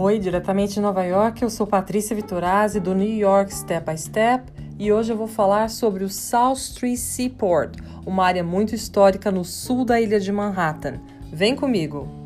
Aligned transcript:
Oi, 0.00 0.16
diretamente 0.20 0.74
de 0.74 0.80
Nova 0.80 1.02
York, 1.02 1.42
eu 1.42 1.50
sou 1.50 1.66
Patrícia 1.66 2.14
Vitorazzi 2.14 2.78
do 2.78 2.94
New 2.94 3.16
York 3.16 3.52
Step 3.52 3.90
by 3.90 3.98
Step 3.98 4.44
e 4.78 4.92
hoje 4.92 5.12
eu 5.12 5.16
vou 5.16 5.26
falar 5.26 5.68
sobre 5.68 6.04
o 6.04 6.08
South 6.08 6.54
Street 6.54 6.96
Seaport, 6.96 7.74
uma 8.06 8.24
área 8.24 8.44
muito 8.44 8.76
histórica 8.76 9.32
no 9.32 9.44
sul 9.44 9.84
da 9.84 10.00
ilha 10.00 10.20
de 10.20 10.30
Manhattan. 10.30 11.00
Vem 11.32 11.56
comigo! 11.56 12.17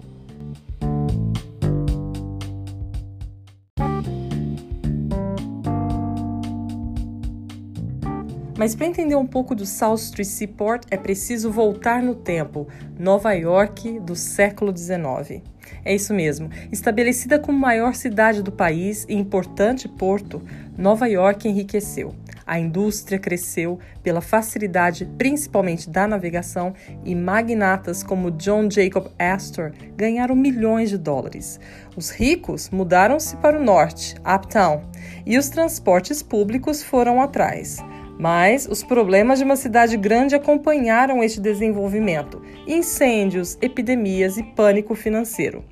Mas 8.62 8.76
para 8.76 8.86
entender 8.86 9.16
um 9.16 9.26
pouco 9.26 9.56
do 9.56 9.66
South 9.66 9.96
Street 9.96 10.28
Seaport 10.28 10.84
é 10.88 10.96
preciso 10.96 11.50
voltar 11.50 12.00
no 12.00 12.14
tempo, 12.14 12.68
Nova 12.96 13.32
York 13.32 13.98
do 13.98 14.14
século 14.14 14.72
XIX. 14.72 15.42
É 15.84 15.92
isso 15.92 16.14
mesmo. 16.14 16.48
Estabelecida 16.70 17.40
como 17.40 17.58
maior 17.58 17.92
cidade 17.92 18.40
do 18.40 18.52
país 18.52 19.04
e 19.08 19.16
importante 19.16 19.88
porto, 19.88 20.40
Nova 20.78 21.08
York 21.08 21.48
enriqueceu. 21.48 22.14
A 22.46 22.56
indústria 22.56 23.18
cresceu 23.18 23.80
pela 24.00 24.20
facilidade, 24.20 25.10
principalmente 25.18 25.90
da 25.90 26.06
navegação, 26.06 26.72
e 27.04 27.16
magnatas 27.16 28.04
como 28.04 28.30
John 28.30 28.70
Jacob 28.70 29.08
Astor 29.18 29.72
ganharam 29.96 30.36
milhões 30.36 30.88
de 30.88 30.98
dólares. 30.98 31.58
Os 31.96 32.10
ricos 32.10 32.70
mudaram-se 32.70 33.36
para 33.38 33.58
o 33.58 33.64
norte, 33.64 34.14
uptown, 34.18 34.82
e 35.26 35.36
os 35.36 35.48
transportes 35.48 36.22
públicos 36.22 36.80
foram 36.80 37.20
atrás. 37.20 37.78
Mas 38.22 38.66
os 38.70 38.82
problemas 38.84 39.40
de 39.40 39.44
uma 39.44 39.56
cidade 39.56 39.96
grande 39.96 40.36
acompanharam 40.36 41.24
este 41.24 41.40
desenvolvimento: 41.40 42.40
incêndios, 42.68 43.58
epidemias 43.60 44.38
e 44.38 44.44
pânico 44.44 44.94
financeiro. 44.94 45.64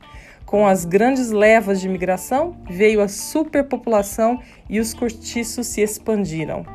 Com 0.44 0.66
as 0.66 0.84
grandes 0.84 1.30
levas 1.30 1.80
de 1.80 1.86
imigração, 1.86 2.56
veio 2.68 3.02
a 3.02 3.06
superpopulação 3.06 4.40
e 4.68 4.80
os 4.80 4.92
cortiços 4.92 5.68
se 5.68 5.80
expandiram. 5.80 6.66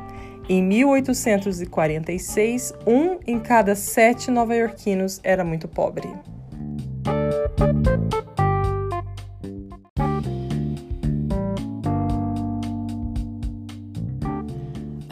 Em 0.48 0.62
1846, 0.62 2.72
um 2.86 3.18
em 3.26 3.38
cada 3.38 3.74
sete 3.74 4.30
nova-iorquinos 4.30 5.20
era 5.22 5.44
muito 5.44 5.68
pobre. 5.68 6.08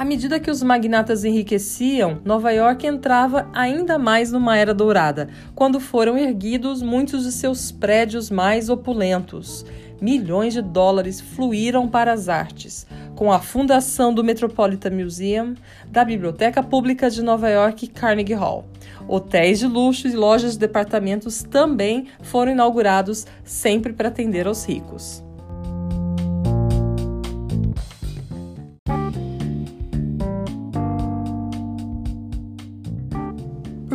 À 0.05 0.07
medida 0.07 0.39
que 0.39 0.51
os 0.51 0.63
magnatas 0.63 1.25
enriqueciam, 1.25 2.21
Nova 2.27 2.51
York 2.51 2.87
entrava 2.87 3.49
ainda 3.55 3.99
mais 3.99 4.31
numa 4.31 4.55
era 4.55 4.75
dourada, 4.75 5.31
quando 5.55 5.81
foram 5.81 6.19
erguidos 6.19 6.83
muitos 6.83 7.25
de 7.25 7.33
seus 7.33 7.73
prédios 7.73 8.29
mais 8.29 8.69
opulentos. 8.69 9.65
Milhões 10.03 10.53
de 10.53 10.61
dólares 10.61 11.23
fluíram 11.23 11.89
para 11.89 12.13
as 12.13 12.29
artes, 12.29 12.87
com 13.17 13.33
a 13.33 13.39
fundação 13.39 14.13
do 14.13 14.23
Metropolitan 14.23 14.91
Museum, 14.91 15.55
da 15.89 16.05
Biblioteca 16.05 16.63
Pública 16.63 17.09
de 17.09 17.23
Nova 17.23 17.49
York 17.49 17.87
Carnegie 17.87 18.35
Hall. 18.35 18.67
Hotéis 19.09 19.61
de 19.61 19.67
luxo 19.67 20.07
e 20.07 20.13
lojas 20.13 20.53
de 20.53 20.59
departamentos 20.59 21.43
também 21.43 22.09
foram 22.21 22.53
inaugurados, 22.53 23.27
sempre 23.43 23.95
para 23.95 24.09
atender 24.09 24.47
aos 24.47 24.67
ricos. 24.69 25.25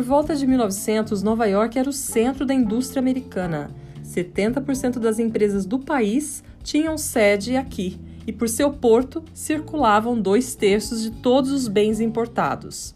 Por 0.00 0.06
volta 0.06 0.34
de 0.34 0.46
1900, 0.46 1.22
Nova 1.22 1.44
York 1.44 1.78
era 1.78 1.90
o 1.90 1.92
centro 1.92 2.46
da 2.46 2.54
indústria 2.54 3.00
americana. 3.00 3.70
70% 4.02 4.98
das 4.98 5.18
empresas 5.18 5.66
do 5.66 5.78
país 5.78 6.42
tinham 6.62 6.96
sede 6.96 7.54
aqui 7.54 8.00
e, 8.26 8.32
por 8.32 8.48
seu 8.48 8.72
porto, 8.72 9.22
circulavam 9.34 10.18
dois 10.18 10.54
terços 10.54 11.02
de 11.02 11.10
todos 11.10 11.52
os 11.52 11.68
bens 11.68 12.00
importados. 12.00 12.94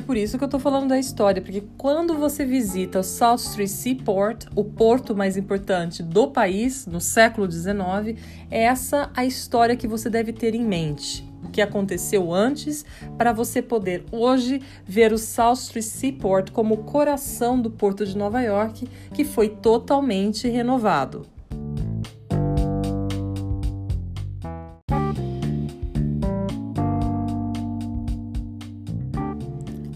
É 0.00 0.02
por 0.02 0.16
isso 0.16 0.38
que 0.38 0.44
eu 0.44 0.46
estou 0.46 0.58
falando 0.58 0.88
da 0.88 0.98
história, 0.98 1.42
porque 1.42 1.62
quando 1.76 2.16
você 2.16 2.42
visita 2.42 3.00
o 3.00 3.02
South 3.02 3.34
Street 3.34 3.68
Seaport, 3.68 4.46
o 4.56 4.64
porto 4.64 5.14
mais 5.14 5.36
importante 5.36 6.02
do 6.02 6.28
país 6.28 6.86
no 6.86 7.02
século 7.02 7.48
XIX, 7.52 8.18
é 8.50 8.62
essa 8.62 9.10
a 9.14 9.26
história 9.26 9.76
que 9.76 9.86
você 9.86 10.08
deve 10.08 10.32
ter 10.32 10.54
em 10.54 10.64
mente. 10.64 11.22
O 11.44 11.50
que 11.50 11.60
aconteceu 11.60 12.32
antes, 12.32 12.82
para 13.18 13.30
você 13.34 13.60
poder 13.60 14.06
hoje 14.10 14.62
ver 14.86 15.12
o 15.12 15.18
South 15.18 15.52
Street 15.52 15.84
Seaport 15.84 16.50
como 16.50 16.76
o 16.76 16.84
coração 16.84 17.60
do 17.60 17.70
porto 17.70 18.06
de 18.06 18.16
Nova 18.16 18.40
York, 18.40 18.88
que 19.12 19.22
foi 19.22 19.50
totalmente 19.50 20.48
renovado. 20.48 21.26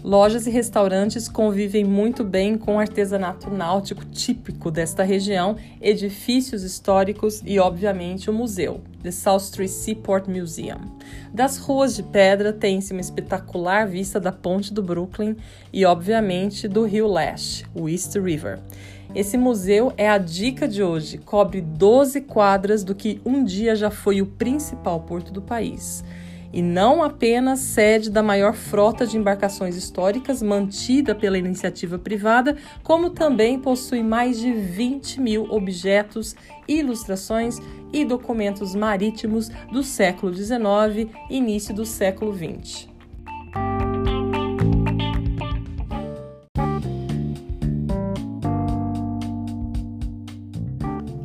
Lojas 0.05 0.45
e 0.45 0.51
restaurantes 0.51 1.27
convivem 1.27 1.83
muito 1.83 2.23
bem 2.23 2.59
com 2.59 2.75
o 2.75 2.79
artesanato 2.79 3.49
náutico 3.49 4.05
típico 4.05 4.69
desta 4.69 5.01
região, 5.01 5.55
edifícios 5.81 6.61
históricos 6.61 7.41
e, 7.43 7.57
obviamente, 7.57 8.29
o 8.29 8.33
museu, 8.33 8.81
The 9.01 9.09
South 9.09 9.37
Street 9.37 9.71
Seaport 9.71 10.27
Museum. 10.27 10.77
Das 11.33 11.57
ruas 11.57 11.95
de 11.95 12.03
pedra 12.03 12.53
tem-se 12.53 12.91
uma 12.93 13.01
espetacular 13.01 13.87
vista 13.87 14.19
da 14.19 14.31
ponte 14.31 14.71
do 14.71 14.83
Brooklyn 14.83 15.35
e, 15.73 15.83
obviamente, 15.85 16.67
do 16.67 16.85
rio 16.85 17.11
Leste, 17.11 17.65
o 17.73 17.89
East 17.89 18.15
River. 18.15 18.59
Esse 19.15 19.37
museu 19.37 19.91
é 19.97 20.07
a 20.07 20.19
dica 20.19 20.67
de 20.67 20.83
hoje, 20.83 21.17
cobre 21.17 21.61
12 21.61 22.21
quadras 22.21 22.83
do 22.83 22.93
que 22.93 23.19
um 23.25 23.43
dia 23.43 23.75
já 23.75 23.89
foi 23.89 24.21
o 24.21 24.27
principal 24.27 24.99
porto 24.99 25.33
do 25.33 25.41
país 25.41 26.03
e 26.53 26.61
não 26.61 27.03
apenas 27.03 27.59
sede 27.59 28.09
da 28.09 28.23
maior 28.23 28.53
frota 28.53 29.05
de 29.05 29.17
embarcações 29.17 29.75
históricas 29.75 30.41
mantida 30.41 31.13
pela 31.13 31.37
iniciativa 31.37 31.99
privada, 31.99 32.55
como 32.83 33.09
também 33.09 33.59
possui 33.59 34.03
mais 34.03 34.39
de 34.39 34.51
20 34.51 35.21
mil 35.21 35.43
objetos, 35.51 36.35
ilustrações 36.67 37.57
e 37.91 38.03
documentos 38.03 38.75
marítimos 38.75 39.49
do 39.71 39.83
século 39.83 40.33
XIX 40.33 41.09
e 41.29 41.37
início 41.37 41.73
do 41.73 41.85
século 41.85 42.33
XX. 42.33 42.94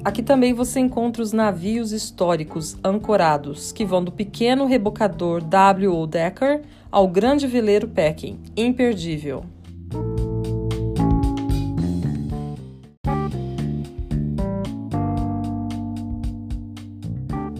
Aqui 0.02 0.22
também 0.22 0.54
você 0.54 0.80
encontra 0.80 1.22
os 1.22 1.32
navios 1.32 1.92
históricos 1.92 2.74
ancorados, 2.82 3.70
que 3.70 3.84
vão 3.84 4.02
do 4.02 4.10
pequeno 4.10 4.64
rebocador 4.64 5.42
W.O. 5.44 6.06
Decker 6.06 6.62
ao 6.90 7.06
grande 7.06 7.46
veleiro 7.46 7.86
Peking, 7.86 8.38
imperdível. 8.56 9.44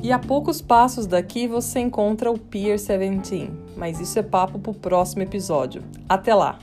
E 0.03 0.11
a 0.11 0.19
poucos 0.19 0.63
passos 0.63 1.07
daqui 1.07 1.47
você 1.47 1.79
encontra 1.79 2.31
o 2.31 2.39
Pier 2.39 2.79
17, 2.79 3.51
mas 3.77 4.01
isso 4.01 4.19
é 4.19 4.23
papo 4.23 4.59
para 4.59 4.71
o 4.71 4.75
próximo 4.75 5.23
episódio. 5.23 5.83
Até 6.09 6.35
lá! 6.35 6.59